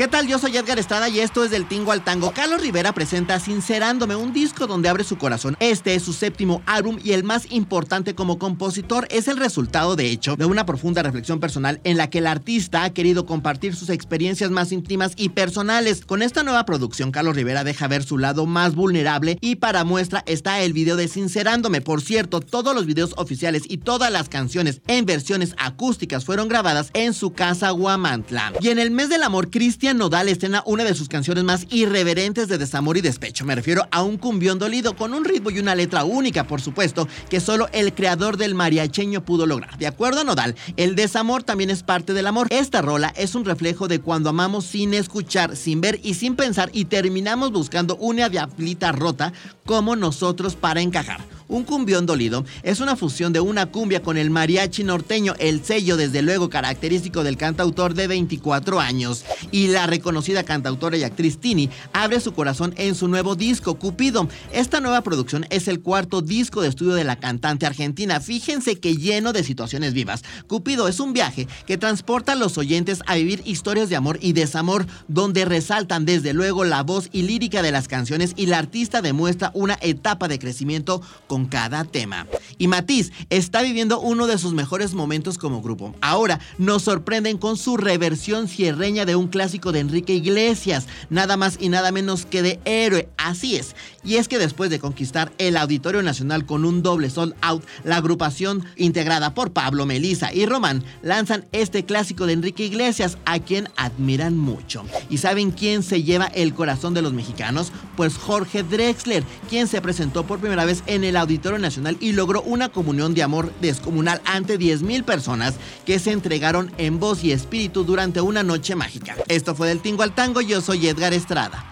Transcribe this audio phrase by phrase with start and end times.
[0.00, 0.26] ¿Qué tal?
[0.26, 2.32] Yo soy Edgar Estrada y esto es del Tingo al Tango.
[2.32, 5.58] Carlos Rivera presenta Sincerándome, un disco donde abre su corazón.
[5.60, 10.06] Este es su séptimo álbum y el más importante como compositor es el resultado, de
[10.06, 13.90] hecho, de una profunda reflexión personal en la que el artista ha querido compartir sus
[13.90, 16.06] experiencias más íntimas y personales.
[16.06, 20.22] Con esta nueva producción, Carlos Rivera deja ver su lado más vulnerable y para muestra
[20.24, 21.82] está el video de Sincerándome.
[21.82, 26.88] Por cierto, todos los videos oficiales y todas las canciones en versiones acústicas fueron grabadas
[26.94, 28.54] en su casa Huamantla.
[28.62, 32.48] Y en el mes del amor, Cristian Nodal estrena una de sus canciones más irreverentes
[32.48, 33.44] de desamor y despecho.
[33.44, 37.08] Me refiero a un cumbión dolido con un ritmo y una letra única, por supuesto,
[37.28, 39.78] que solo el creador del mariacheño pudo lograr.
[39.78, 42.46] De acuerdo a Nodal, el desamor también es parte del amor.
[42.50, 46.70] Esta rola es un reflejo de cuando amamos sin escuchar, sin ver y sin pensar
[46.72, 49.32] y terminamos buscando una diablita rota
[49.66, 51.39] como nosotros para encajar.
[51.50, 55.96] Un cumbión dolido es una fusión de una cumbia con el mariachi norteño, el sello
[55.96, 59.24] desde luego característico del cantautor de 24 años.
[59.50, 64.28] Y la reconocida cantautora y actriz Tini abre su corazón en su nuevo disco, Cupido.
[64.52, 68.20] Esta nueva producción es el cuarto disco de estudio de la cantante argentina.
[68.20, 70.22] Fíjense que lleno de situaciones vivas.
[70.46, 74.34] Cupido es un viaje que transporta a los oyentes a vivir historias de amor y
[74.34, 79.02] desamor, donde resaltan desde luego la voz y lírica de las canciones y la artista
[79.02, 82.26] demuestra una etapa de crecimiento con cada tema.
[82.58, 85.94] Y Matiz está viviendo uno de sus mejores momentos como grupo.
[86.00, 91.56] Ahora nos sorprenden con su reversión cierreña de un clásico de Enrique Iglesias, nada más
[91.60, 93.08] y nada menos que de héroe.
[93.16, 93.74] Así es.
[94.02, 97.96] Y es que después de conquistar el Auditorio Nacional con un doble sold out, la
[97.96, 103.68] agrupación integrada por Pablo, Melisa y Román lanzan este clásico de Enrique Iglesias, a quien
[103.76, 104.84] admiran mucho.
[105.08, 107.72] ¿Y saben quién se lleva el corazón de los mexicanos?
[107.96, 112.42] Pues Jorge Drexler, quien se presentó por primera vez en el Auditorio Nacional y logró
[112.42, 115.54] una comunión de amor descomunal ante 10.000 personas
[115.86, 119.16] que se entregaron en voz y espíritu durante una noche mágica.
[119.28, 121.64] Esto fue del Tingo al Tango, yo soy Edgar Estrada.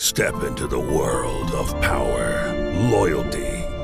[0.00, 2.52] Step into the world of power,
[2.90, 3.53] loyalty,